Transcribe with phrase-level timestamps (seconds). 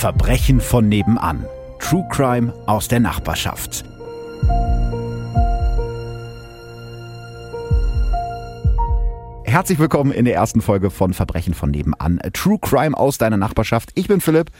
[0.00, 1.44] Verbrechen von nebenan.
[1.78, 3.84] True Crime aus der Nachbarschaft.
[9.44, 12.18] Herzlich willkommen in der ersten Folge von Verbrechen von nebenan.
[12.32, 13.90] True Crime aus deiner Nachbarschaft.
[13.94, 14.50] Ich bin Philipp.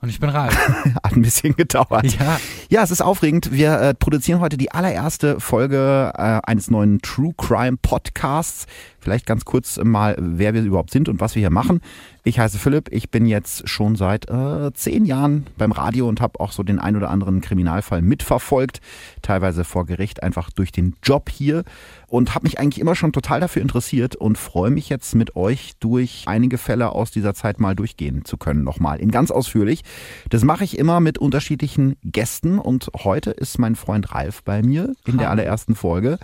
[0.00, 0.54] Und ich bin Ralf.
[1.02, 2.06] Hat ein bisschen gedauert.
[2.16, 2.38] Ja.
[2.70, 3.52] Ja, es ist aufregend.
[3.52, 8.66] Wir äh, produzieren heute die allererste Folge äh, eines neuen True Crime Podcasts.
[9.00, 11.82] Vielleicht ganz kurz mal, wer wir überhaupt sind und was wir hier machen.
[12.26, 16.40] Ich heiße Philipp, ich bin jetzt schon seit äh, zehn Jahren beim Radio und habe
[16.40, 18.80] auch so den ein oder anderen Kriminalfall mitverfolgt,
[19.20, 21.64] teilweise vor Gericht, einfach durch den Job hier
[22.06, 25.72] und habe mich eigentlich immer schon total dafür interessiert und freue mich jetzt mit euch
[25.80, 29.82] durch einige Fälle aus dieser Zeit mal durchgehen zu können, nochmal in ganz ausführlich.
[30.30, 34.94] Das mache ich immer mit unterschiedlichen Gästen und heute ist mein Freund Ralf bei mir
[35.06, 36.18] in der allerersten Folge.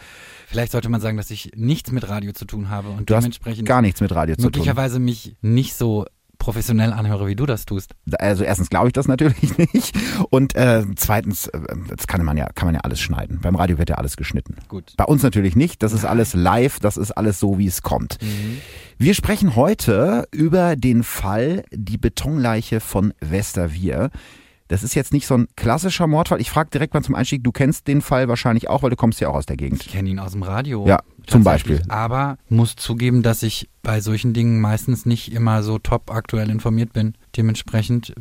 [0.46, 3.66] Vielleicht sollte man sagen, dass ich nichts mit Radio zu tun habe und Du dementsprechend
[3.68, 4.46] gar nichts mit Radio zu tun.
[4.46, 6.06] möglicherweise mich nicht so
[6.38, 7.94] professionell anhöre, wie du das tust.
[8.18, 9.94] Also erstens glaube ich das natürlich nicht
[10.30, 11.60] und äh, zweitens, äh,
[11.94, 13.40] das kann man ja kann man ja alles schneiden.
[13.42, 14.56] Beim Radio wird ja alles geschnitten.
[14.68, 14.94] Gut.
[14.96, 15.82] Bei uns natürlich nicht.
[15.82, 16.80] Das ist alles live.
[16.80, 18.16] Das ist alles so, wie es kommt.
[18.96, 24.10] Wir sprechen heute über den Fall die Betonleiche von Westerwier.
[24.70, 26.40] Das ist jetzt nicht so ein klassischer Mordfall.
[26.40, 27.42] Ich frage direkt mal zum Einstieg.
[27.42, 29.84] Du kennst den Fall wahrscheinlich auch, weil du kommst ja auch aus der Gegend.
[29.84, 30.86] Ich kenne ihn aus dem Radio.
[30.86, 31.42] Ja, zum.
[31.42, 31.82] Beispiel.
[31.88, 36.92] Aber muss zugeben, dass ich bei solchen Dingen meistens nicht immer so top aktuell informiert
[36.92, 37.14] bin.
[37.36, 38.12] Dementsprechend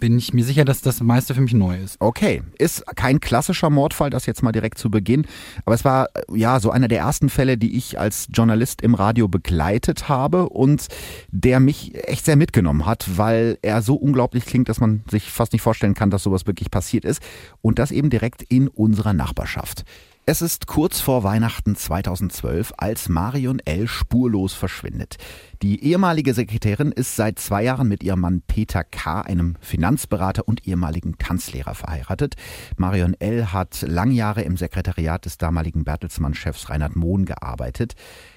[0.00, 1.96] bin ich mir sicher, dass das meiste für mich neu ist.
[2.00, 5.26] Okay, ist kein klassischer Mordfall, das jetzt mal direkt zu Beginn,
[5.64, 8.94] aber es war äh, ja so einer der ersten Fälle, die ich als Journalist im
[8.94, 10.88] Radio begleitet habe und
[11.30, 15.52] der mich echt sehr mitgenommen hat, weil er so unglaublich klingt, dass man sich fast
[15.52, 17.22] nicht vorstellen kann, dass sowas wirklich passiert ist
[17.60, 19.84] und das eben direkt in unserer Nachbarschaft.
[20.24, 23.88] Es ist kurz vor Weihnachten 2012, als Marion L.
[23.88, 25.16] spurlos verschwindet.
[25.62, 30.64] Die ehemalige Sekretärin ist seit zwei Jahren mit ihrem Mann Peter K., einem Finanzberater und
[30.64, 32.36] ehemaligen Tanzlehrer, verheiratet.
[32.76, 33.52] Marion L.
[33.52, 37.94] hat lang Jahre im Sekretariat des damaligen Bertelsmann-Chefs Reinhard Mohn gearbeitet.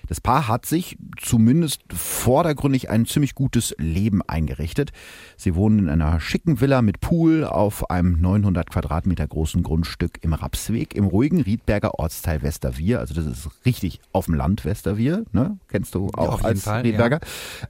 [0.07, 4.91] Das Paar hat sich zumindest vordergründig ein ziemlich gutes Leben eingerichtet.
[5.37, 10.33] Sie wohnen in einer schicken Villa mit Pool auf einem 900 Quadratmeter großen Grundstück im
[10.33, 12.99] Rapsweg im ruhigen Riedberger Ortsteil Westerwier.
[12.99, 15.57] Also das ist richtig auf dem Land Westerwier, ne?
[15.67, 17.19] Kennst du auch jeden als Fall, Riedberger.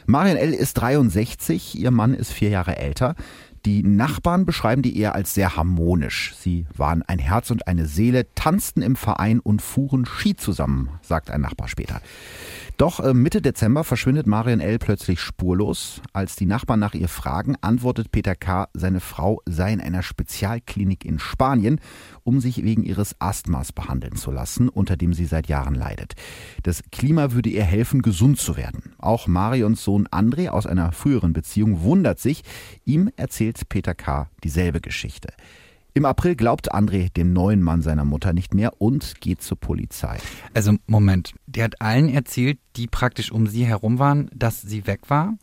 [0.05, 0.53] Marion L.
[0.53, 3.15] ist 63, ihr Mann ist vier Jahre älter.
[3.65, 6.35] Die Nachbarn beschreiben die Ehe als sehr harmonisch.
[6.37, 11.31] Sie waren ein Herz und eine Seele, tanzten im Verein und fuhren Ski zusammen, sagt
[11.31, 11.99] ein Nachbar später.
[12.77, 14.79] Doch äh, Mitte Dezember verschwindet Marion L.
[14.79, 16.01] plötzlich spurlos.
[16.11, 21.05] Als die Nachbarn nach ihr fragen, antwortet Peter K., seine Frau sei in einer Spezialklinik
[21.05, 21.79] in Spanien,
[22.23, 26.15] um sich wegen ihres Asthmas behandeln zu lassen, unter dem sie seit Jahren leidet.
[26.63, 28.93] Das Klima würde ihr helfen, gesund zu werden.
[28.97, 32.43] Auch Marions Sohn André aus einer früheren Beziehung wundert sich.
[32.83, 34.27] Ihm erzählt Peter K.
[34.43, 35.29] dieselbe Geschichte.
[35.97, 40.17] Im April glaubt André dem neuen Mann seiner Mutter nicht mehr und geht zur Polizei.
[40.53, 45.09] Also Moment, der hat allen erzählt, die praktisch um sie herum waren, dass sie weg
[45.09, 45.35] war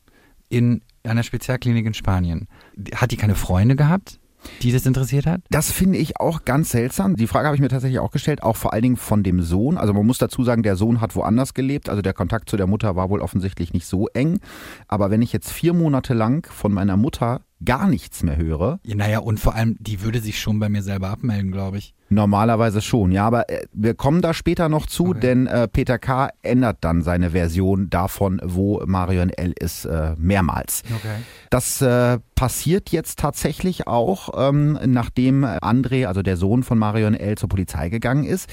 [0.50, 2.48] in einer Spezialklinik in Spanien.
[2.94, 4.20] Hat die keine Freunde gehabt,
[4.60, 5.40] die das interessiert hat?
[5.48, 7.16] Das finde ich auch ganz seltsam.
[7.16, 9.78] Die Frage habe ich mir tatsächlich auch gestellt, auch vor allen Dingen von dem Sohn.
[9.78, 11.88] Also man muss dazu sagen, der Sohn hat woanders gelebt.
[11.88, 14.38] Also der Kontakt zu der Mutter war wohl offensichtlich nicht so eng.
[14.86, 18.94] Aber wenn ich jetzt vier Monate lang von meiner Mutter gar nichts mehr höre, Ja,
[18.96, 21.94] naja, und vor allem, die würde sich schon bei mir selber abmelden, glaube ich.
[22.08, 25.20] Normalerweise schon, ja, aber äh, wir kommen da später noch zu, Okay.
[25.20, 26.28] denn äh, Peter K.
[26.42, 29.54] ändert dann seine Version davon, wo Marion L.
[29.58, 30.82] ist, äh, mehrmals.
[30.94, 31.22] Okay.
[31.50, 37.36] Das äh, passiert jetzt tatsächlich auch, ähm, nachdem André, also der Sohn von Marion L.,
[37.36, 38.48] zur Polizei gegangen ist.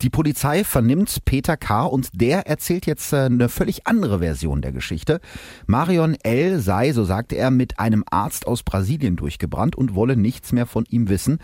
[0.00, 1.84] Die Polizei vernimmt Peter K.
[1.84, 5.20] und der erzählt jetzt äh, eine völlig andere Version der Geschichte.
[5.66, 6.60] Marion L.
[6.60, 10.84] sei, so sagte er, mit einem Arzt aus Brasilien durchgebrannt und wolle nichts mehr von
[10.88, 11.40] ihm wissen.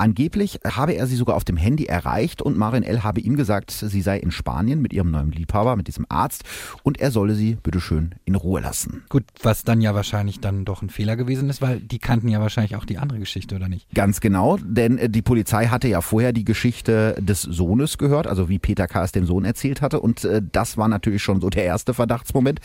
[0.00, 3.02] Angeblich habe er sie sogar auf dem Handy erreicht und Marion L.
[3.02, 6.44] habe ihm gesagt, sie sei in Spanien mit ihrem neuen Liebhaber, mit diesem Arzt
[6.84, 9.02] und er solle sie bitteschön in Ruhe lassen.
[9.08, 12.40] Gut, was dann ja wahrscheinlich dann doch ein Fehler gewesen ist, weil die kannten ja
[12.40, 13.92] wahrscheinlich auch die andere Geschichte, oder nicht?
[13.92, 18.48] Ganz genau, denn äh, die Polizei hatte ja vorher die Geschichte des Sohnes gehört, also
[18.48, 19.02] wie Peter K.
[19.02, 22.60] es dem Sohn erzählt hatte und äh, das war natürlich schon so der erste Verdachtsmoment.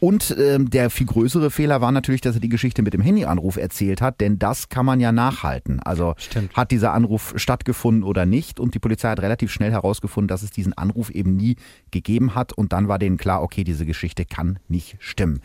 [0.00, 3.56] Und ähm, der viel größere Fehler war natürlich, dass er die Geschichte mit dem Handyanruf
[3.56, 5.78] erzählt hat, denn das kann man ja nachhalten.
[5.78, 6.52] Also Stimmt.
[6.56, 10.50] hat dieser Anruf stattgefunden oder nicht und die Polizei hat relativ schnell herausgefunden, dass es
[10.50, 11.56] diesen Anruf eben nie
[11.90, 15.40] gegeben hat und dann war denen klar, okay, diese Geschichte kann nicht stimmen.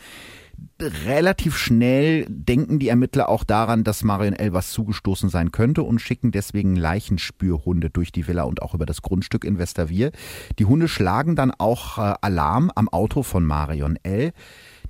[0.79, 4.53] relativ schnell denken die Ermittler auch daran, dass Marion L.
[4.53, 9.03] was zugestoßen sein könnte und schicken deswegen Leichenspürhunde durch die Villa und auch über das
[9.03, 10.11] Grundstück in Westerwier.
[10.57, 14.31] Die Hunde schlagen dann auch äh, Alarm am Auto von Marion L.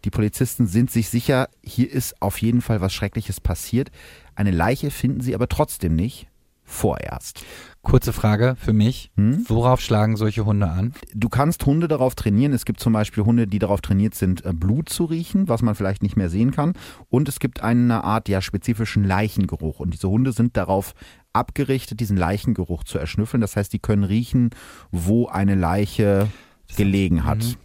[0.05, 3.89] Die Polizisten sind sich sicher, hier ist auf jeden Fall was Schreckliches passiert.
[4.37, 6.27] Eine Leiche finden sie aber trotzdem nicht.
[6.63, 7.43] Vorerst.
[7.81, 9.09] Kurze Frage für mich.
[9.15, 9.45] Hm?
[9.47, 10.93] Worauf schlagen solche Hunde an?
[11.15, 12.53] Du kannst Hunde darauf trainieren.
[12.53, 15.73] Es gibt zum Beispiel Hunde, die darauf trainiert sind, äh, Blut zu riechen, was man
[15.73, 16.73] vielleicht nicht mehr sehen kann.
[17.09, 19.79] Und es gibt eine Art ja spezifischen Leichengeruch.
[19.79, 20.93] Und diese Hunde sind darauf
[21.33, 23.41] abgerichtet, diesen Leichengeruch zu erschnüffeln.
[23.41, 24.51] Das heißt, die können riechen,
[24.91, 26.27] wo eine Leiche
[26.75, 27.39] gelegen hat.
[27.39, 27.55] Mhm.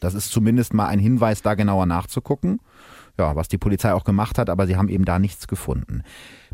[0.00, 2.58] Das ist zumindest mal ein Hinweis, da genauer nachzugucken.
[3.18, 6.02] Ja, was die Polizei auch gemacht hat, aber sie haben eben da nichts gefunden.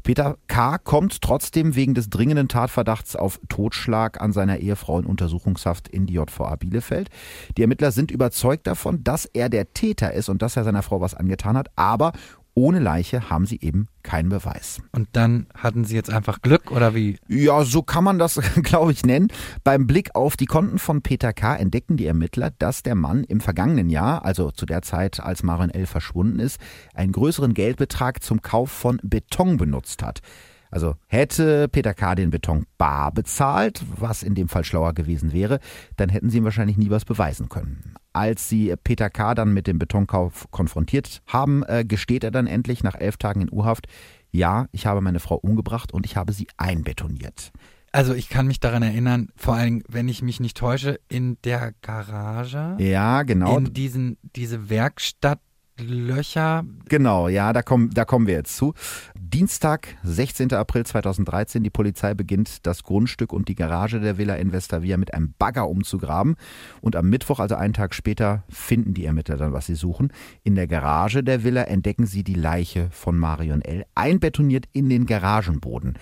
[0.03, 0.79] Peter K.
[0.79, 6.15] kommt trotzdem wegen des dringenden Tatverdachts auf Totschlag an seiner Ehefrau in Untersuchungshaft in die
[6.15, 7.09] JVA Bielefeld.
[7.57, 11.01] Die Ermittler sind überzeugt davon, dass er der Täter ist und dass er seiner Frau
[11.01, 12.13] was angetan hat, aber
[12.55, 14.81] ohne Leiche haben sie eben keinen Beweis.
[14.93, 17.19] Und dann hatten sie jetzt einfach Glück oder wie?
[17.29, 19.29] Ja, so kann man das, glaube ich, nennen.
[19.65, 21.57] Beim Blick auf die Konten von Peter K.
[21.57, 25.71] entdecken die Ermittler, dass der Mann im vergangenen Jahr, also zu der Zeit, als Marion
[25.71, 25.87] L.
[25.87, 26.61] verschwunden ist,
[26.95, 30.21] einen größeren Geldbetrag zum Kauf von Beton benutzt hat.
[30.73, 32.15] Also hätte Peter K.
[32.15, 35.61] den Beton bar bezahlt, was in dem Fall schlauer gewesen wäre,
[35.97, 37.95] dann hätten sie ihm wahrscheinlich nie was beweisen können.
[38.15, 39.35] Als sie Peter K.
[39.35, 43.53] dann mit dem Betonkauf konfrontiert haben, äh, gesteht er dann endlich nach elf Tagen in
[43.53, 43.87] U-Haft,
[44.31, 47.53] ja, ich habe meine Frau umgebracht und ich habe sie einbetoniert.
[47.93, 51.75] Also ich kann mich daran erinnern, vor allem, wenn ich mich nicht täusche, in der
[51.83, 52.77] Garage.
[52.79, 53.59] Ja, genau.
[53.59, 55.41] In diesen, diese Werkstatt
[55.79, 56.65] Löcher.
[56.89, 58.75] Genau, ja, da kommen, da kommen wir jetzt zu.
[59.19, 60.53] Dienstag, 16.
[60.53, 65.15] April 2013, die Polizei beginnt das Grundstück und die Garage der Villa in Vestavia mit
[65.15, 66.37] einem Bagger umzugraben.
[66.83, 70.13] Und am Mittwoch, also einen Tag später, finden die Ermittler dann, was sie suchen.
[70.43, 75.07] In der Garage der Villa entdecken sie die Leiche von Marion L., einbetoniert in den
[75.07, 75.99] Garagenboden.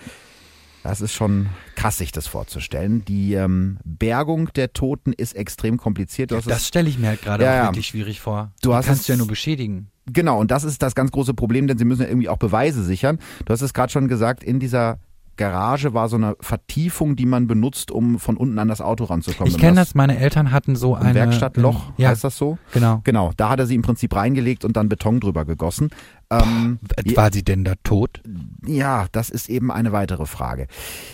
[0.83, 3.05] Das ist schon krass, sich das vorzustellen.
[3.05, 6.31] Die ähm, Bergung der Toten ist extrem kompliziert.
[6.31, 8.51] das stelle ich mir halt gerade ja, auch wirklich schwierig vor.
[8.61, 9.91] Du hast kannst ja nur beschädigen.
[10.11, 12.83] Genau, und das ist das ganz große Problem, denn sie müssen ja irgendwie auch Beweise
[12.83, 13.19] sichern.
[13.45, 14.99] Du hast es gerade schon gesagt, in dieser
[15.37, 19.51] Garage war so eine Vertiefung, die man benutzt, um von unten an das Auto ranzukommen.
[19.51, 22.57] Ich kenne das, meine Eltern hatten so ein Werkstattloch, ja, heißt das so?
[22.73, 23.01] Genau.
[23.03, 25.89] Genau, da hat er sie im Prinzip reingelegt und dann Beton drüber gegossen.
[26.31, 26.79] Ähm,
[27.15, 28.21] war sie denn da tot?
[28.65, 30.67] Ja, das ist eben eine weitere Frage.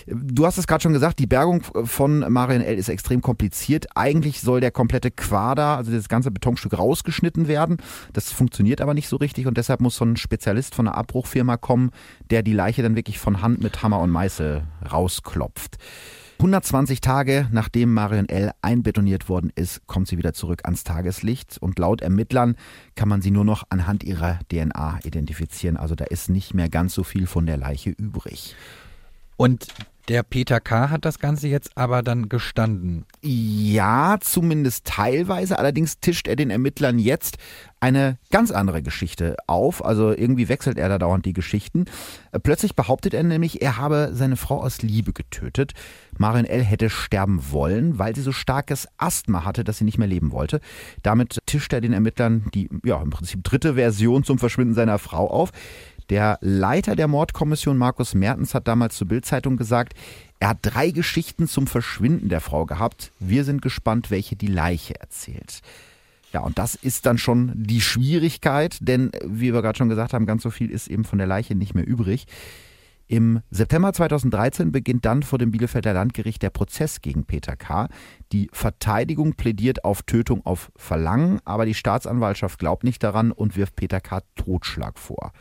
[0.06, 2.78] Du hast es gerade schon gesagt, die Bergung von Marion L.
[2.78, 3.88] ist extrem kompliziert.
[3.96, 7.78] Eigentlich soll der komplette Quader, also das ganze Betonstück rausgeschnitten werden.
[8.14, 11.58] Das funktioniert aber nicht so richtig und deshalb muss so ein Spezialist von einer Abbruchfirma
[11.58, 11.90] kommen,
[12.30, 15.78] der die Leiche dann wirklich von Hand mit Hammer und Meißel rausklopft.
[16.40, 18.52] 120 Tage nachdem Marion L.
[18.62, 22.56] einbetoniert worden ist, kommt sie wieder zurück ans Tageslicht und laut Ermittlern
[22.96, 25.78] kann man sie nur noch anhand ihrer DNA identifizieren.
[25.78, 28.56] Also da ist nicht mehr ganz so viel von der Leiche übrig.
[29.36, 29.68] Und
[30.08, 30.90] der Peter K.
[30.90, 33.06] hat das Ganze jetzt aber dann gestanden.
[33.22, 35.60] Ja, zumindest teilweise.
[35.60, 37.38] Allerdings tischt er den Ermittlern jetzt
[37.82, 39.84] eine ganz andere Geschichte auf.
[39.84, 41.86] Also irgendwie wechselt er da dauernd die Geschichten.
[42.42, 45.74] Plötzlich behauptet er nämlich, er habe seine Frau aus Liebe getötet.
[46.20, 46.64] Marion L.
[46.64, 50.60] hätte sterben wollen, weil sie so starkes Asthma hatte, dass sie nicht mehr leben wollte.
[51.04, 55.30] Damit tischt er den Ermittlern die, ja, im Prinzip dritte Version zum Verschwinden seiner Frau
[55.30, 55.52] auf.
[56.10, 59.94] Der Leiter der Mordkommission, Markus Mertens, hat damals zur Bildzeitung gesagt,
[60.40, 63.12] er hat drei Geschichten zum Verschwinden der Frau gehabt.
[63.20, 65.62] Wir sind gespannt, welche die Leiche erzählt.
[66.34, 70.26] Ja, und das ist dann schon die Schwierigkeit, denn wie wir gerade schon gesagt haben,
[70.26, 72.26] ganz so viel ist eben von der Leiche nicht mehr übrig.
[73.08, 77.88] Im September 2013 beginnt dann vor dem Bielefelder Landgericht der Prozess gegen Peter K.
[78.34, 83.78] Die Verteidigung plädiert auf Tötung auf Verlangen, aber die Staatsanwaltschaft glaubt nicht daran und wirft
[83.78, 84.22] Peter K.
[84.36, 85.32] Totschlag vor.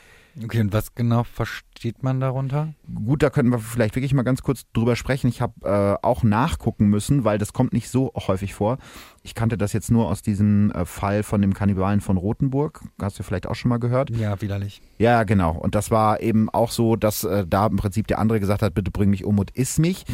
[0.43, 2.75] Okay, und was genau versteht man darunter?
[3.07, 5.29] Gut, da könnten wir vielleicht wirklich mal ganz kurz drüber sprechen.
[5.29, 8.77] Ich habe äh, auch nachgucken müssen, weil das kommt nicht so häufig vor.
[9.23, 12.83] Ich kannte das jetzt nur aus diesem äh, Fall von dem Kannibalen von Rothenburg.
[13.01, 14.11] Hast du vielleicht auch schon mal gehört?
[14.11, 14.83] Ja, widerlich.
[14.99, 15.57] Ja, genau.
[15.57, 18.75] Und das war eben auch so, dass äh, da im Prinzip der andere gesagt hat,
[18.75, 20.05] bitte bring mich um und iss mich.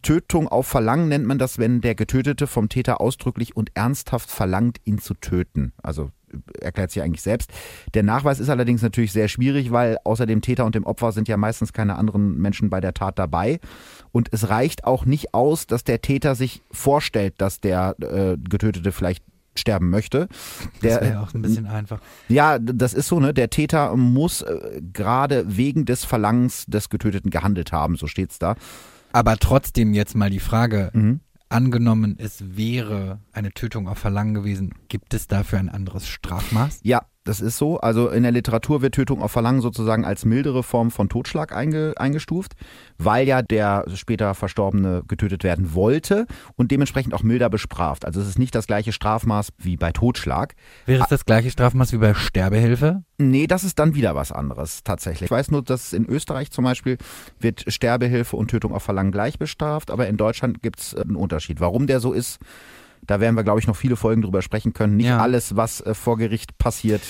[0.00, 4.78] Tötung auf Verlangen nennt man das, wenn der Getötete vom Täter ausdrücklich und ernsthaft verlangt,
[4.84, 5.72] ihn zu töten.
[5.82, 6.10] Also
[6.60, 7.50] erklärt sich eigentlich selbst.
[7.94, 11.28] Der Nachweis ist allerdings natürlich sehr schwierig, weil außer dem Täter und dem Opfer sind
[11.28, 13.60] ja meistens keine anderen Menschen bei der Tat dabei.
[14.12, 18.92] Und es reicht auch nicht aus, dass der Täter sich vorstellt, dass der äh, Getötete
[18.92, 19.22] vielleicht
[19.58, 20.28] sterben möchte.
[20.82, 22.00] Der, das wäre ja auch ein bisschen einfach.
[22.28, 23.34] Ja, das ist so, ne?
[23.34, 28.54] Der Täter muss äh, gerade wegen des Verlangens des Getöteten gehandelt haben, so steht's da.
[29.12, 31.20] Aber trotzdem jetzt mal die Frage, mhm.
[31.50, 36.80] Angenommen, es wäre eine Tötung auf Verlangen gewesen, gibt es dafür ein anderes Strafmaß?
[36.82, 37.78] Ja, das ist so.
[37.78, 41.92] Also in der Literatur wird Tötung auf Verlangen sozusagen als mildere Form von Totschlag einge,
[41.96, 42.54] eingestuft,
[42.96, 48.04] weil ja der später Verstorbene getötet werden wollte und dementsprechend auch milder bestraft.
[48.04, 50.54] Also es ist nicht das gleiche Strafmaß wie bei Totschlag.
[50.86, 53.02] Wäre es das gleiche Strafmaß wie bei Sterbehilfe?
[53.18, 55.26] Nee, das ist dann wieder was anderes tatsächlich.
[55.26, 56.98] Ich weiß nur, dass in Österreich zum Beispiel
[57.40, 61.60] wird Sterbehilfe und Tötung auf Verlangen gleich bestraft, aber in Deutschland gibt es einen Unterschied.
[61.60, 62.38] Warum der so ist,
[63.08, 64.96] da werden wir, glaube ich, noch viele Folgen drüber sprechen können.
[64.96, 65.18] Nicht Ja.
[65.18, 67.02] alles, was äh, vor Gericht passiert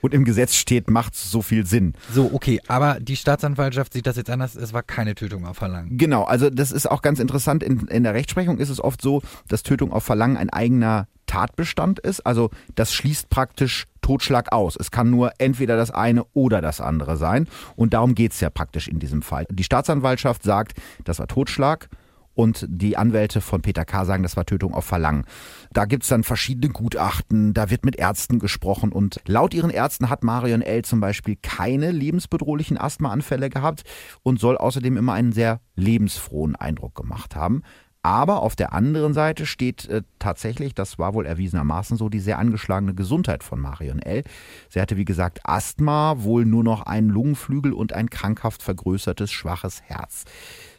[0.00, 1.94] und im Gesetz steht, macht so viel Sinn.
[2.12, 4.54] So, okay, aber die Staatsanwaltschaft sieht das jetzt anders.
[4.56, 5.96] Es war keine Tötung auf Verlangen.
[5.96, 7.62] Genau, also das ist auch ganz interessant.
[7.62, 12.00] In, in der Rechtsprechung ist es oft so, dass Tötung auf Verlangen ein eigener Tatbestand
[12.00, 12.20] ist.
[12.26, 14.76] Also das schließt praktisch Totschlag aus.
[14.78, 17.48] Es kann nur entweder das eine oder das andere sein.
[17.74, 19.46] Und darum geht's ja praktisch in diesem Fall.
[19.50, 20.74] Die Staatsanwaltschaft sagt,
[21.04, 21.88] das war Totschlag.
[22.34, 24.04] Und die Anwälte von Peter K.
[24.04, 25.24] sagen, das war Tötung auf Verlangen.
[25.72, 30.24] Da gibt's dann verschiedene Gutachten, da wird mit Ärzten gesprochen und laut ihren Ärzten hat
[30.24, 30.82] Marion L.
[30.82, 33.84] zum Beispiel keine lebensbedrohlichen Asthmaanfälle gehabt
[34.22, 37.62] und soll außerdem immer einen sehr lebensfrohen Eindruck gemacht haben.
[38.04, 42.38] Aber auf der anderen Seite steht äh, tatsächlich, das war wohl erwiesenermaßen so, die sehr
[42.38, 44.24] angeschlagene Gesundheit von Marion L.
[44.68, 49.80] Sie hatte, wie gesagt, Asthma, wohl nur noch einen Lungenflügel und ein krankhaft vergrößertes, schwaches
[49.80, 50.24] Herz.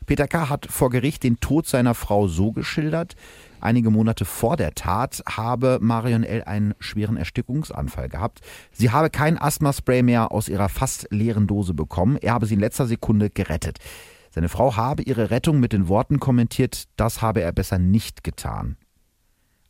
[0.05, 0.49] Peter K.
[0.49, 3.15] hat vor Gericht den Tod seiner Frau so geschildert.
[3.59, 6.43] Einige Monate vor der Tat habe Marion L.
[6.43, 8.41] einen schweren Erstickungsanfall gehabt.
[8.71, 12.17] Sie habe kein Asthmaspray mehr aus ihrer fast leeren Dose bekommen.
[12.17, 13.79] Er habe sie in letzter Sekunde gerettet.
[14.29, 18.75] Seine Frau habe ihre Rettung mit den Worten kommentiert, das habe er besser nicht getan.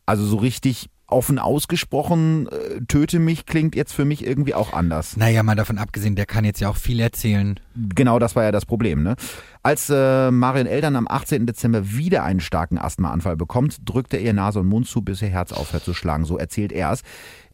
[0.06, 5.16] Also so richtig offen ausgesprochen, äh, töte mich, klingt jetzt für mich irgendwie auch anders.
[5.16, 7.60] Naja, mal davon abgesehen, der kann jetzt ja auch viel erzählen.
[7.74, 9.02] Genau das war ja das Problem.
[9.02, 9.16] Ne?
[9.62, 10.80] Als äh, Marion L.
[10.80, 11.46] dann am 18.
[11.46, 15.28] Dezember wieder einen starken Asthmaanfall bekommt, drückt er ihr Nase und Mund zu, bis ihr
[15.28, 16.24] Herz aufhört zu schlagen.
[16.24, 17.02] So erzählt er es.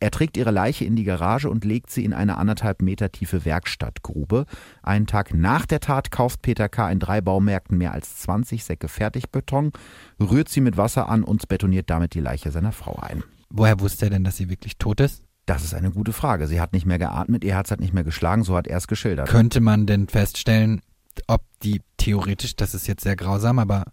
[0.03, 3.45] Er trägt ihre Leiche in die Garage und legt sie in eine anderthalb Meter tiefe
[3.45, 4.47] Werkstattgrube.
[4.83, 6.91] Einen Tag nach der Tat kauft Peter K.
[6.91, 9.71] in drei Baumärkten mehr als 20 Säcke Fertigbeton,
[10.21, 13.23] rührt sie mit Wasser an und betoniert damit die Leiche seiner Frau ein.
[13.49, 15.23] Woher wusste er denn, dass sie wirklich tot ist?
[15.47, 16.49] Das ist eine gute Frage.
[16.49, 18.89] Sie hat nicht mehr geatmet, ihr Herz hat nicht mehr geschlagen, so hat er es
[18.89, 19.29] geschildert.
[19.29, 20.81] Könnte man denn feststellen,
[21.27, 23.85] ob die theoretisch, das ist jetzt sehr grausam, aber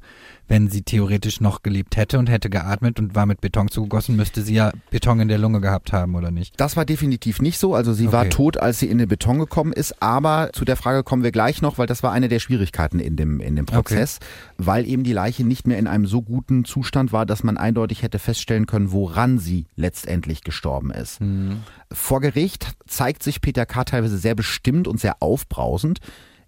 [0.47, 4.41] wenn sie theoretisch noch gelebt hätte und hätte geatmet und war mit Beton zugegossen, müsste
[4.41, 6.59] sie ja Beton in der Lunge gehabt haben, oder nicht?
[6.59, 7.75] Das war definitiv nicht so.
[7.75, 8.29] Also sie war Okay.
[8.29, 10.01] tot, als sie in den Beton gekommen ist.
[10.01, 13.15] Aber zu der Frage kommen wir gleich noch, weil das war eine der Schwierigkeiten in
[13.15, 14.17] dem, in dem Prozess,
[14.57, 18.01] weil eben die Leiche nicht mehr in einem so guten Zustand war, dass man eindeutig
[18.01, 21.19] hätte feststellen können, woran sie letztendlich gestorben ist.
[21.91, 23.83] Vor Gericht zeigt sich Peter K.
[23.83, 25.99] teilweise sehr bestimmt und sehr aufbrausend.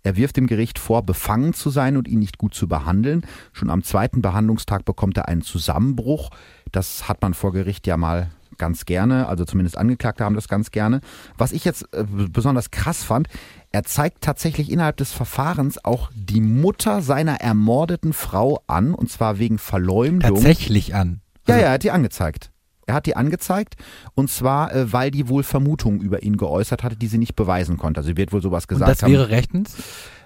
[0.04, 3.26] Er wirft dem Gericht vor, befangen zu sein und ihn nicht gut zu behandeln.
[3.54, 6.30] Schon am zweiten Behandlungstag bekommt er einen Zusammenbruch.
[6.72, 10.70] Das hat man vor Gericht ja mal ganz gerne, also zumindest Angeklagte haben das ganz
[10.70, 11.02] gerne.
[11.36, 13.28] Was ich jetzt äh, besonders krass fand,
[13.72, 19.40] er zeigt tatsächlich innerhalb des Verfahrens auch die Mutter seiner ermordeten Frau an, und zwar
[19.40, 20.36] wegen Verleumdung.
[20.36, 21.22] Tatsächlich an.
[21.48, 22.51] Ja, ja, er hat die angezeigt.
[22.92, 23.76] Er hat die angezeigt
[24.14, 27.78] und zwar, äh, weil die wohl Vermutungen über ihn geäußert hatte, die sie nicht beweisen
[27.78, 28.00] konnte.
[28.02, 29.14] Also sie wird wohl sowas Und gesagt das haben.
[29.14, 29.76] wäre rechtens?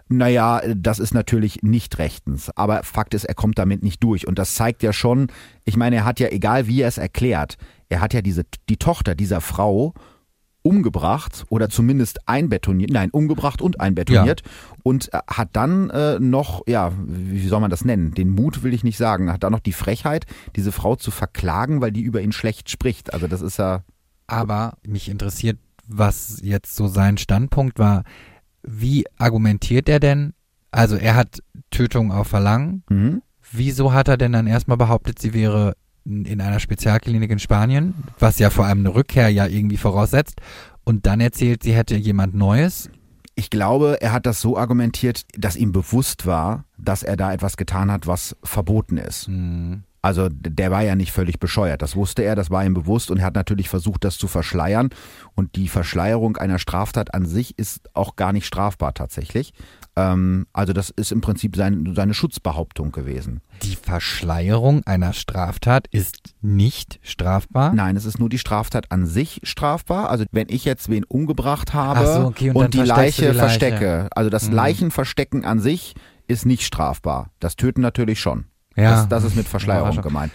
[0.07, 2.51] Naja, das ist natürlich nicht rechtens.
[2.55, 4.27] Aber Fakt ist, er kommt damit nicht durch.
[4.27, 5.27] Und das zeigt ja schon,
[5.63, 7.57] ich meine, er hat ja, egal wie er es erklärt,
[7.89, 9.93] er hat ja diese, die Tochter dieser Frau
[10.65, 14.41] umgebracht oder zumindest einbetoniert, nein, umgebracht und einbetoniert
[14.81, 18.15] und äh, hat dann äh, noch, ja, wie soll man das nennen?
[18.15, 21.81] Den Mut will ich nicht sagen, hat dann noch die Frechheit, diese Frau zu verklagen,
[21.81, 23.13] weil die über ihn schlecht spricht.
[23.13, 23.83] Also das ist ja,
[24.25, 28.03] Aber mich interessiert, was jetzt so sein Standpunkt war.
[28.63, 30.33] Wie argumentiert er denn?
[30.71, 32.83] Also er hat Tötung auf Verlangen.
[32.89, 33.21] mhm.
[33.51, 35.75] Wieso hat er denn dann erstmal behauptet, sie wäre
[36.05, 40.39] in einer Spezialklinik in Spanien, was ja vor allem eine Rückkehr ja irgendwie voraussetzt,
[40.83, 42.89] und dann erzählt, sie hätte jemand Neues?
[43.33, 47.57] Ich glaube, er hat das so argumentiert, dass ihm bewusst war, dass er da etwas
[47.57, 49.27] getan hat, was verboten ist.
[49.27, 49.83] Hm.
[50.05, 51.81] Also der war ja nicht völlig bescheuert.
[51.81, 54.89] Das wusste er, das war ihm bewusst und er hat natürlich versucht, das zu verschleiern.
[55.33, 59.51] Und die Verschleierung einer Straftat an sich ist auch gar nicht strafbar tatsächlich.
[59.95, 63.41] Ähm, also das ist im Prinzip sein, seine Schutzbehauptung gewesen.
[63.63, 67.73] Die Verschleierung einer Straftat ist nicht strafbar.
[67.73, 70.11] Nein, es ist nur die Straftat an sich strafbar.
[70.11, 73.39] Also wenn ich jetzt wen umgebracht habe so, okay, und dann die Leiche die Leiche.
[73.39, 74.53] verstecke, also das Mhm.
[74.53, 75.95] Leichenverstecken an sich
[76.27, 77.31] ist nicht strafbar.
[77.39, 78.45] Das Töten natürlich schon.
[78.75, 78.91] Ja.
[78.91, 80.31] Das, das ist mit Verschleierung gemeint.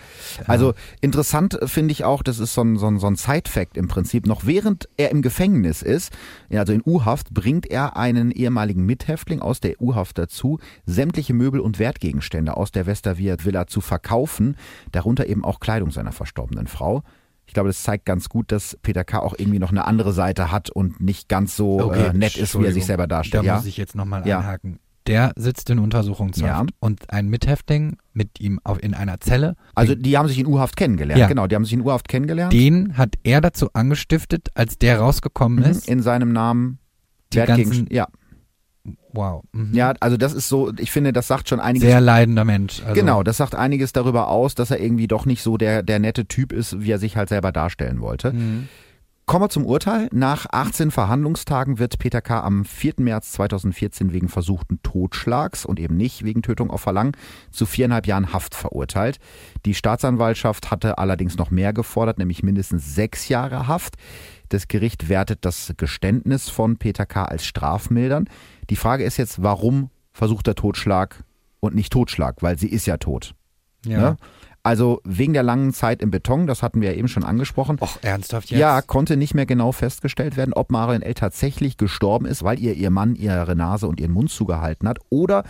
[0.46, 3.88] Also interessant finde ich auch, das ist so ein, so ein, so ein Side-Fact im
[3.88, 6.12] Prinzip, noch während er im Gefängnis ist,
[6.50, 11.78] also in U-Haft, bringt er einen ehemaligen Mithäftling aus der U-Haft dazu, sämtliche Möbel und
[11.78, 14.56] Wertgegenstände aus der Westerwirt Villa zu verkaufen,
[14.92, 17.02] darunter eben auch Kleidung seiner verstorbenen Frau.
[17.46, 19.18] Ich glaube, das zeigt ganz gut, dass Peter K.
[19.18, 22.56] auch irgendwie noch eine andere Seite hat und nicht ganz so okay, äh, nett ist,
[22.56, 23.42] wie er sich selber darstellt.
[23.42, 23.56] Da ja?
[23.56, 24.38] muss ich jetzt nochmal ja.
[24.38, 24.78] einhaken.
[25.06, 26.76] Der sitzt in Untersuchungshaft ja.
[26.78, 29.56] und ein Mithäftling mit ihm auf, in einer Zelle.
[29.74, 31.18] Also die haben sich in U-Haft kennengelernt.
[31.18, 31.26] Ja.
[31.26, 32.52] Genau, die haben sich in U-Haft kennengelernt.
[32.52, 35.88] Den hat er dazu angestiftet, als der rausgekommen mhm, ist.
[35.88, 36.78] In seinem Namen.
[37.32, 38.08] Die ganzen, ja.
[39.12, 39.44] Wow.
[39.52, 39.74] Mhm.
[39.74, 41.88] Ja, also das ist so, ich finde, das sagt schon einiges.
[41.88, 42.82] Sehr leidender Mensch.
[42.82, 42.94] Also.
[42.94, 46.26] Genau, das sagt einiges darüber aus, dass er irgendwie doch nicht so der, der nette
[46.26, 48.32] Typ ist, wie er sich halt selber darstellen wollte.
[48.32, 48.68] Mhm.
[49.30, 50.08] Kommen wir zum Urteil.
[50.10, 52.40] Nach 18 Verhandlungstagen wird Peter K.
[52.40, 52.94] am 4.
[52.96, 57.12] März 2014 wegen versuchten Totschlags und eben nicht wegen Tötung auf Verlangen
[57.52, 59.20] zu viereinhalb Jahren Haft verurteilt.
[59.66, 63.94] Die Staatsanwaltschaft hatte allerdings noch mehr gefordert, nämlich mindestens sechs Jahre Haft.
[64.48, 67.24] Das Gericht wertet das Geständnis von Peter K.
[67.26, 68.28] als strafmildern.
[68.68, 71.22] Die Frage ist jetzt, warum versucht er Totschlag
[71.60, 72.42] und nicht Totschlag?
[72.42, 73.36] Weil sie ist ja tot.
[73.86, 74.00] Ja.
[74.00, 74.16] Ne?
[74.62, 77.78] Also wegen der langen Zeit im Beton, das hatten wir ja eben schon angesprochen.
[77.80, 78.60] Och, ernsthaft jetzt?
[78.60, 81.14] Ja, konnte nicht mehr genau festgestellt werden, ob Marion L.
[81.14, 85.44] tatsächlich gestorben ist, weil ihr ihr Mann ihre Nase und ihren Mund zugehalten hat oder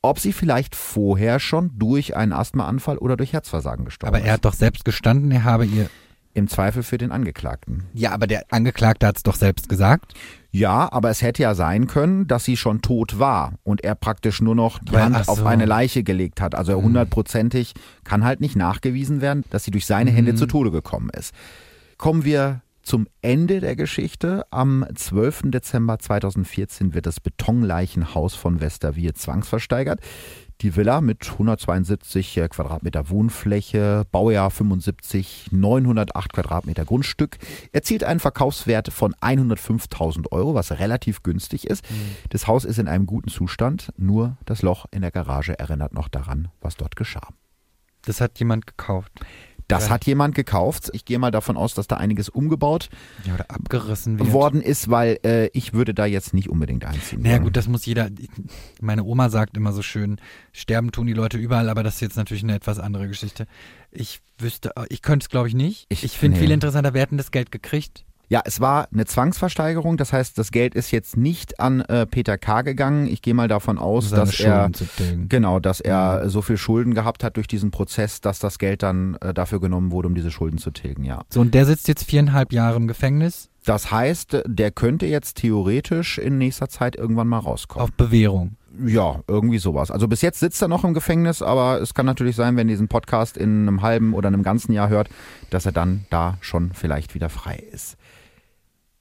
[0.00, 4.20] ob sie vielleicht vorher schon durch einen Asthmaanfall oder durch Herzversagen gestorben ist.
[4.20, 5.88] Aber er hat doch selbst gestanden, er habe ihr
[6.34, 7.84] im Zweifel für den Angeklagten.
[7.92, 10.14] Ja, aber der Angeklagte hat es doch selbst gesagt.
[10.50, 14.40] Ja, aber es hätte ja sein können, dass sie schon tot war und er praktisch
[14.40, 15.32] nur noch die Weil, Hand so.
[15.32, 16.54] auf eine Leiche gelegt hat.
[16.54, 16.84] Also hm.
[16.84, 17.74] hundertprozentig
[18.04, 20.38] kann halt nicht nachgewiesen werden, dass sie durch seine Hände hm.
[20.38, 21.34] zu Tode gekommen ist.
[21.96, 24.44] Kommen wir zum Ende der Geschichte.
[24.50, 25.42] Am 12.
[25.46, 30.00] Dezember 2014 wird das Betonleichenhaus von Westerwier zwangsversteigert.
[30.62, 37.38] Die Villa mit 172 äh, Quadratmeter Wohnfläche, Baujahr 75, 908 Quadratmeter Grundstück,
[37.72, 41.90] erzielt einen Verkaufswert von 105.000 Euro, was relativ günstig ist.
[41.90, 41.96] Mhm.
[42.30, 46.06] Das Haus ist in einem guten Zustand, nur das Loch in der Garage erinnert noch
[46.06, 47.26] daran, was dort geschah.
[48.02, 49.12] Das hat jemand gekauft.
[49.78, 50.90] Das hat jemand gekauft.
[50.92, 52.88] Ich gehe mal davon aus, dass da einiges umgebaut
[53.24, 54.32] ja, oder abgerissen wird.
[54.32, 57.22] worden ist, weil äh, ich würde da jetzt nicht unbedingt einziehen.
[57.22, 58.08] Naja gut, das muss jeder.
[58.80, 60.20] Meine Oma sagt immer so schön,
[60.52, 63.46] sterben tun die Leute überall, aber das ist jetzt natürlich eine etwas andere Geschichte.
[63.90, 65.86] Ich wüsste, ich könnte es glaube ich nicht.
[65.88, 66.44] Ich, ich finde nee.
[66.44, 68.04] viel interessanter, wer hätten das Geld gekriegt?
[68.28, 72.38] Ja, es war eine Zwangsversteigerung, das heißt, das Geld ist jetzt nicht an äh, Peter
[72.38, 72.62] K.
[72.62, 73.06] gegangen.
[73.06, 74.74] Ich gehe mal davon aus, Seine dass Schulden
[75.10, 78.82] er genau, dass er so viel Schulden gehabt hat durch diesen Prozess, dass das Geld
[78.82, 81.04] dann äh, dafür genommen wurde, um diese Schulden zu tilgen.
[81.04, 81.22] Ja.
[81.28, 83.50] So und der sitzt jetzt viereinhalb Jahre im Gefängnis.
[83.64, 87.84] Das heißt, der könnte jetzt theoretisch in nächster Zeit irgendwann mal rauskommen.
[87.84, 88.56] Auf Bewährung.
[88.84, 89.90] Ja, irgendwie sowas.
[89.90, 92.72] Also bis jetzt sitzt er noch im Gefängnis, aber es kann natürlich sein, wenn ihr
[92.72, 95.10] diesen Podcast in einem halben oder einem ganzen Jahr hört,
[95.50, 97.96] dass er dann da schon vielleicht wieder frei ist.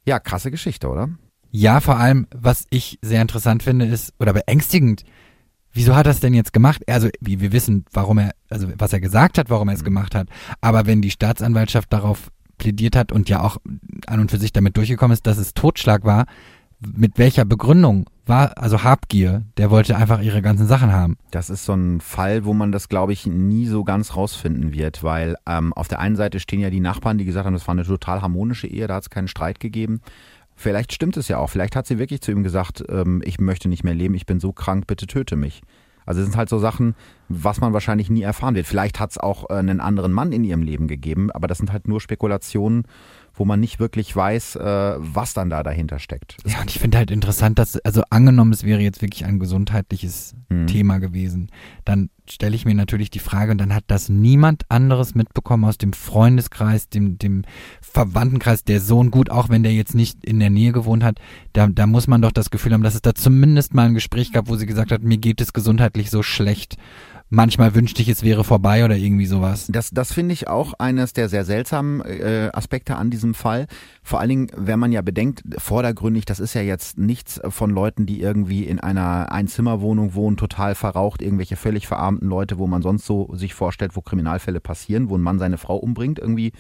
[0.06, 1.10] Ja, krasse Geschichte, oder?
[1.52, 5.04] Ja, vor allem, was ich sehr interessant finde, ist, oder beängstigend,
[5.74, 6.82] wieso hat er es denn jetzt gemacht?
[6.88, 9.86] Also, wie wir wissen, warum er, also was er gesagt hat, warum er es mhm.
[9.86, 10.30] gemacht hat.
[10.62, 13.58] Aber wenn die Staatsanwaltschaft darauf plädiert hat und ja auch
[14.08, 16.26] an und für sich damit durchgekommen ist, dass es Totschlag war,
[16.82, 21.18] mit welcher Begründung war, also Habgier, der wollte einfach ihre ganzen Sachen haben.
[21.32, 25.04] Das ist so ein Fall, wo man das, glaube ich, nie so ganz rausfinden wird,
[25.04, 27.74] weil ähm, auf der einen Seite stehen ja die Nachbarn, die gesagt haben, das war
[27.74, 30.02] eine total harmonische Ehe, da hat es keinen Streit gegeben.
[30.56, 31.50] Vielleicht stimmt es ja auch.
[31.50, 34.40] Vielleicht hat sie wirklich zu ihm gesagt, ähm, ich möchte nicht mehr leben, ich bin
[34.40, 35.62] so krank, bitte töte mich.
[36.06, 36.96] Also es sind halt so Sachen,
[37.30, 38.68] was man wahrscheinlich nie erfahren wird.
[38.68, 41.72] Vielleicht hat es auch äh, einen anderen Mann in ihrem Leben gegeben, aber das sind
[41.72, 42.84] halt nur Spekulationen
[43.42, 46.38] wo man nicht wirklich weiß, äh, was dann da dahinter steckt.
[46.46, 50.36] Ja, und ich finde halt interessant, dass, also angenommen, es wäre jetzt wirklich ein gesundheitliches
[50.50, 50.68] mhm.
[50.68, 51.50] Thema gewesen,
[51.84, 55.80] dann stelle ich mir natürlich die Frage, und dann hat das niemand anderes mitbekommen aus
[55.80, 57.42] dem Freundeskreis, dem, dem
[57.82, 61.18] Verwandtenkreis, der Sohn, gut, auch wenn der jetzt nicht in der Nähe gewohnt hat,
[61.54, 64.32] da, da muss man doch das Gefühl haben, dass es da zumindest mal ein Gespräch
[64.32, 66.78] gab, wo sie gesagt hat, mir geht es gesundheitlich so schlecht
[67.32, 69.68] manchmal wünschte ich, es wäre vorbei oder irgendwie sowas.
[69.70, 73.66] Das, das finde ich auch eines der sehr seltsamen äh, Aspekte an diesem Fall.
[74.04, 78.06] Vor allen Dingen, wenn man ja bedenkt, vordergründig, das ist ja jetzt nichts von Leuten,
[78.06, 83.06] die irgendwie in einer Einzimmerwohnung wohnen, total verraucht, irgendwelche völlig verarmten Leute, wo man sonst
[83.06, 86.52] so sich vorstellt, wo Kriminalfälle passieren, wo ein Mann seine Frau umbringt, irgendwie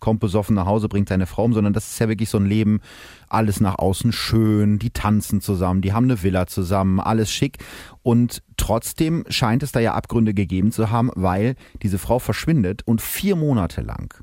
[0.00, 2.46] kommt besoffen nach Hause, bringt seine Frau um, sondern das ist ja wirklich so ein
[2.46, 2.80] Leben,
[3.28, 7.58] alles nach außen schön, die tanzen zusammen, die haben eine Villa zusammen, alles schick.
[8.02, 13.00] Und trotzdem scheint es da ja Abgründe gegeben zu haben, weil diese Frau verschwindet und
[13.00, 14.14] vier Monate lang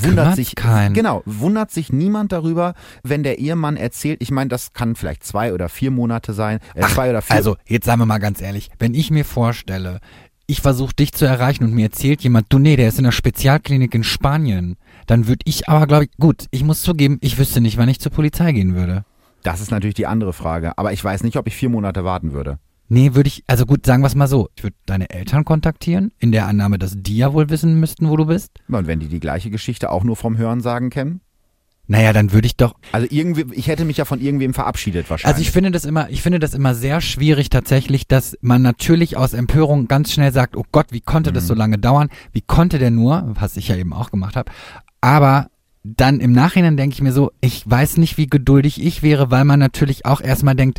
[0.00, 0.92] wundert sich kein.
[0.92, 4.20] genau wundert sich niemand darüber, wenn der Ehemann erzählt.
[4.22, 7.36] Ich meine, das kann vielleicht zwei oder vier Monate sein, äh, Ach, zwei oder vier.
[7.36, 10.00] Also jetzt sagen wir mal ganz ehrlich, wenn ich mir vorstelle,
[10.46, 13.12] ich versuche dich zu erreichen und mir erzählt jemand, du nee, der ist in einer
[13.12, 14.76] Spezialklinik in Spanien,
[15.06, 18.00] dann würde ich aber, glaube ich, gut, ich muss zugeben, ich wüsste nicht, wann ich
[18.00, 19.04] zur Polizei gehen würde.
[19.42, 20.76] Das ist natürlich die andere Frage.
[20.78, 22.58] Aber ich weiß nicht, ob ich vier Monate warten würde.
[22.88, 24.48] Nee, würde ich, also gut, sagen wir es mal so.
[24.56, 28.16] Ich würde deine Eltern kontaktieren, in der Annahme, dass die ja wohl wissen müssten, wo
[28.16, 28.50] du bist.
[28.68, 31.20] Und wenn die die gleiche Geschichte auch nur vom Hörensagen kennen?
[31.86, 32.74] Naja, dann würde ich doch.
[32.92, 35.34] Also irgendwie, ich hätte mich ja von irgendwem verabschiedet wahrscheinlich.
[35.36, 39.16] Also ich finde das immer, ich finde das immer sehr schwierig tatsächlich, dass man natürlich
[39.18, 41.48] aus Empörung ganz schnell sagt, oh Gott, wie konnte das Mhm.
[41.48, 42.08] so lange dauern?
[42.32, 44.50] Wie konnte der nur, was ich ja eben auch gemacht habe.
[45.02, 45.48] Aber
[45.82, 49.44] dann im Nachhinein denke ich mir so, ich weiß nicht, wie geduldig ich wäre, weil
[49.44, 50.78] man natürlich auch erstmal denkt,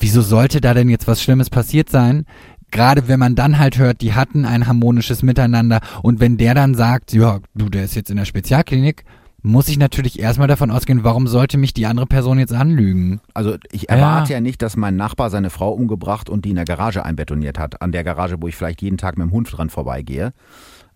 [0.00, 2.26] wieso sollte da denn jetzt was Schlimmes passiert sein?
[2.72, 6.74] Gerade wenn man dann halt hört, die hatten ein harmonisches Miteinander und wenn der dann
[6.74, 9.04] sagt, ja, du, der ist jetzt in der Spezialklinik,
[9.42, 13.20] muss ich natürlich erstmal davon ausgehen, warum sollte mich die andere Person jetzt anlügen?
[13.34, 14.40] Also ich erwarte ja.
[14.40, 17.80] nicht, dass mein Nachbar seine Frau umgebracht und die in der Garage einbetoniert hat.
[17.82, 20.32] An der Garage, wo ich vielleicht jeden Tag mit dem Hund dran vorbeigehe.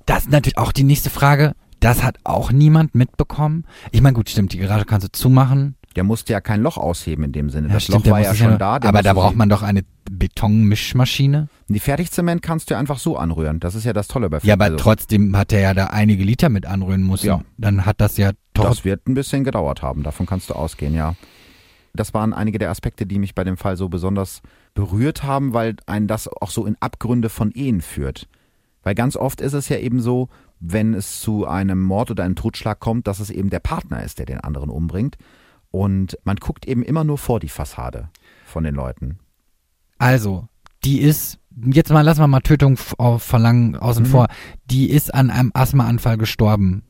[0.06, 1.52] Das ist natürlich auch die nächste Frage.
[1.80, 3.64] Das hat auch niemand mitbekommen.
[3.90, 5.76] Ich meine, gut, stimmt, die Garage kannst du zumachen.
[5.96, 7.68] Der musste ja kein Loch ausheben in dem Sinne.
[7.68, 8.74] Ja, das stimmt, Loch war ja schon noch- da.
[8.76, 9.84] Aber da braucht man doch eine
[10.24, 11.48] Betonmischmaschine.
[11.68, 13.60] Die Fertigzement kannst du ja einfach so anrühren.
[13.60, 16.24] Das ist ja das Tolle bei Ja, aber also, trotzdem hat er ja da einige
[16.24, 17.26] Liter mit anrühren müssen.
[17.26, 17.42] Ja.
[17.58, 18.64] Dann hat das ja doch.
[18.64, 21.14] Das wird ein bisschen gedauert haben, davon kannst du ausgehen, ja.
[21.92, 24.40] Das waren einige der Aspekte, die mich bei dem Fall so besonders
[24.72, 28.26] berührt haben, weil einen das auch so in Abgründe von Ehen führt.
[28.82, 32.34] Weil ganz oft ist es ja eben so, wenn es zu einem Mord oder einem
[32.34, 35.18] Totschlag kommt, dass es eben der Partner ist, der den anderen umbringt.
[35.70, 38.08] Und man guckt eben immer nur vor die Fassade
[38.46, 39.18] von den Leuten.
[39.98, 40.48] Also,
[40.84, 41.38] die ist,
[41.72, 44.08] jetzt mal lassen wir mal Tötung verlangen außen Mhm.
[44.08, 44.26] vor,
[44.66, 46.82] die ist an einem Asthmaanfall gestorben.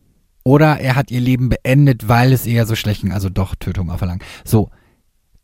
[0.43, 3.97] Oder er hat ihr Leben beendet, weil es eher so schlecht ging, also doch Tötung
[3.97, 4.21] Verlangen.
[4.45, 4.71] So,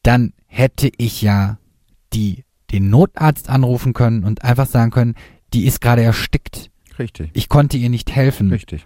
[0.02, 1.58] dann hätte ich ja
[2.12, 5.14] die, den Notarzt anrufen können und einfach sagen können,
[5.54, 6.70] die ist gerade erstickt.
[6.98, 8.50] Richtig, Ich konnte ihr nicht helfen.
[8.50, 8.84] richtig.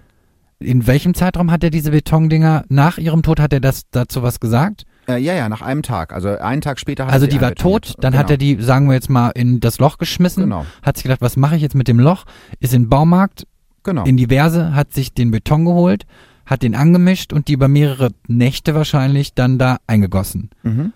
[0.60, 4.38] In welchem Zeitraum hat er diese Betondinger, nach ihrem Tod hat er das dazu was
[4.38, 4.84] gesagt?
[5.08, 6.12] Äh, ja, ja, nach einem Tag.
[6.12, 7.84] Also einen Tag später hat er Also sie die war einbetoniert.
[7.84, 10.96] tot, dann hat er die, sagen wir jetzt mal, in das Loch geschmissen, Genau, hat
[10.96, 12.24] sich gedacht, was mache ich jetzt mit dem Loch,
[12.60, 13.46] ist in den Baumarkt,
[13.82, 14.04] genau.
[14.04, 16.04] in diverse, hat sich den Beton geholt,
[16.46, 20.50] hat den angemischt und die über mehrere Nächte wahrscheinlich dann da eingegossen.
[20.62, 20.92] mhm.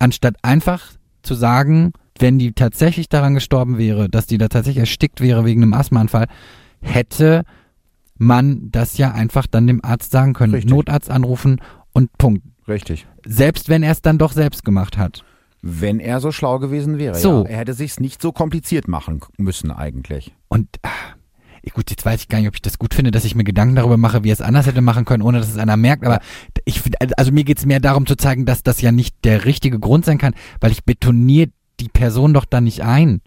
[0.00, 0.92] Anstatt einfach
[1.22, 5.62] zu sagen, wenn die tatsächlich daran gestorben wäre, dass die da tatsächlich erstickt wäre wegen
[5.62, 6.26] einem Asthmaanfall,
[6.80, 7.42] hätte
[8.16, 10.54] man das ja einfach dann dem Arzt sagen können.
[10.54, 10.70] Richtig.
[10.70, 11.60] Notarzt anrufen
[11.98, 12.44] und Punkt.
[12.68, 13.06] Richtig.
[13.26, 15.24] Selbst wenn er es dann doch selbst gemacht hat.
[15.62, 17.16] Wenn er so schlau gewesen wäre.
[17.16, 17.42] So.
[17.42, 17.50] Ja.
[17.50, 20.32] Er hätte sich's nicht so kompliziert machen müssen eigentlich.
[20.46, 23.34] Und ah, gut, jetzt weiß ich gar nicht, ob ich das gut finde, dass ich
[23.34, 25.76] mir Gedanken darüber mache, wie er es anders hätte machen können, ohne dass es einer
[25.76, 26.06] merkt.
[26.06, 26.20] Aber
[26.64, 26.82] ich
[27.16, 30.04] also mir geht es mehr darum zu zeigen, dass das ja nicht der richtige Grund
[30.04, 33.22] sein kann, weil ich betoniere die Person doch da nicht ein.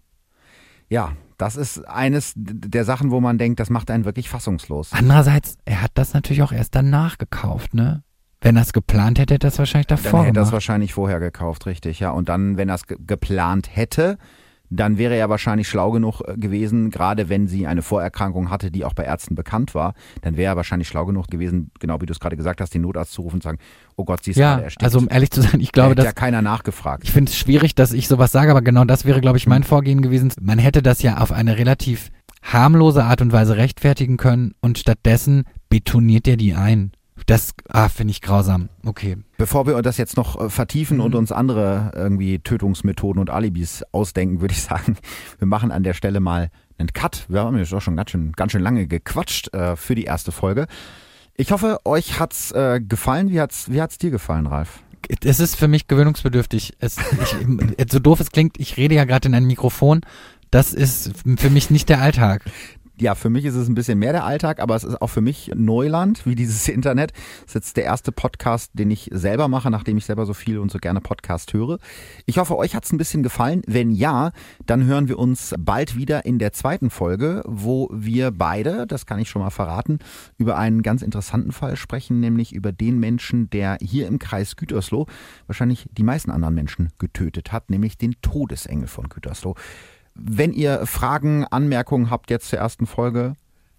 [0.88, 4.94] Ja, das ist eines der Sachen, wo man denkt, das macht einen wirklich fassungslos.
[4.94, 8.04] Andererseits, er hat das natürlich auch erst danach gekauft, ne?
[8.42, 10.54] Wenn er es geplant hätte, hätte es wahrscheinlich Dann davor hätte er es gemacht.
[10.54, 12.10] wahrscheinlich vorher gekauft, richtig, ja.
[12.12, 14.18] Und dann, wenn er es ge geplant hätte,
[14.74, 18.86] dann wäre er wahrscheinlich schlau genug äh, gewesen, gerade wenn sie eine Vorerkrankung hatte, die
[18.86, 22.14] auch bei Ärzten bekannt war, dann wäre er wahrscheinlich schlau genug gewesen, genau wie du
[22.14, 23.60] es gerade gesagt hast, den Notarzt zu rufen und zu sagen,
[23.98, 24.84] oh Gott, sie ist Ja, gerade erstickt.
[24.86, 27.04] also um ehrlich zu sein, ich da glaube, hätte dass ja keiner nachgefragt.
[27.04, 29.50] Ich finde es schwierig, dass ich sowas sage, aber genau das wäre, glaube ich, Hm.
[29.50, 30.32] mein Vorgehen gewesen.
[30.42, 32.10] Man hätte das ja auf eine relativ
[32.42, 36.94] harmlose Art und Weise rechtfertigen können und stattdessen betoniert er die ein.
[37.26, 38.70] Das ah, finde ich grausam.
[38.86, 39.18] Okay.
[39.38, 41.04] Bevor wir das jetzt noch äh, vertiefen Mhm.
[41.04, 44.98] und uns andere irgendwie Tötungsmethoden und Alibis ausdenken, würde ich sagen,
[45.40, 47.26] wir machen an der Stelle mal einen Cut.
[47.30, 50.32] Wir haben jetzt auch schon ganz schön, ganz schön lange gequatscht äh, für die erste
[50.32, 50.68] Folge.
[51.36, 53.30] Ich hoffe, euch hat's äh, gefallen.
[53.30, 54.80] Wie hat's, wie hat's dir gefallen, Ralf?
[55.24, 56.74] Es ist für mich gewöhnungsbedürftig.
[56.80, 57.36] Es, ich,
[57.92, 60.02] so doof es klingt, ich rede ja gerade in ein Mikrofon.
[60.52, 62.44] Das ist für mich nicht der Alltag.
[63.00, 65.22] Ja, für mich ist es ein bisschen mehr der Alltag, aber es ist auch für
[65.22, 67.14] mich Neuland, wie dieses Internet.
[67.14, 70.60] Das ist jetzt der erste Podcast, den ich selber mache, nachdem ich selber so viel
[70.60, 71.80] und so gerne Podcast höre.
[72.26, 73.64] Ich hoffe, euch hat's ein bisschen gefallen.
[73.66, 74.32] Wenn ja,
[74.66, 79.20] dann hören wir uns bald wieder in der zweiten Folge, wo wir beide, das kann
[79.20, 80.00] ich schon mal verraten,
[80.38, 85.08] über einen ganz interessanten Fall sprechen, nämlich über den Menschen, der hier im Kreis Gütersloh
[85.48, 89.56] wahrscheinlich die meisten anderen Menschen getötet hat, nämlich den Todesengel von Gütersloh.
[90.24, 93.34] Wenn ihr Fragen, Anmerkungen habt jetzt zur ersten Folge,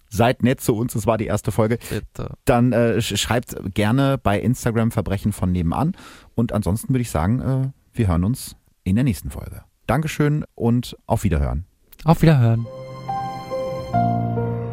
[0.09, 2.31] seid nett zu uns, es war die erste Folge, Bitte.
[2.45, 5.93] dann äh, sch- schreibt gerne bei Instagram Verbrechen von nebenan.
[6.35, 9.63] Und ansonsten würde ich sagen, äh, wir hören uns in der nächsten Folge.
[9.87, 11.65] Dankeschön und auf Wiederhören.
[12.03, 12.65] Auf Wiederhören.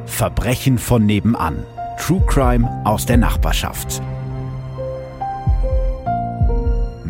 [0.06, 1.64] Verbrechen von nebenan.
[1.98, 4.02] True Crime aus der Nachbarschaft.